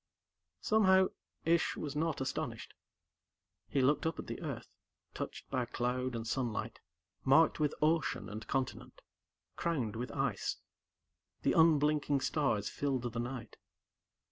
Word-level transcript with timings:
Somehow, 0.61 1.09
Ish 1.45 1.77
was 1.77 1.95
not 1.95 2.21
astonished. 2.21 2.73
He 3.69 3.81
looked 3.83 4.07
up 4.07 4.17
at 4.17 4.25
the 4.25 4.41
Earth, 4.41 4.67
touched 5.13 5.47
by 5.51 5.65
cloud 5.65 6.15
and 6.15 6.25
sunlight, 6.27 6.79
marked 7.23 7.59
with 7.59 7.75
ocean 7.83 8.27
and 8.27 8.47
continent, 8.47 9.01
crowned 9.57 9.95
with 9.95 10.11
ice. 10.11 10.57
The 11.43 11.53
unblinking 11.53 12.21
stars 12.21 12.67
filled 12.67 13.13
the 13.13 13.19
night. 13.19 13.57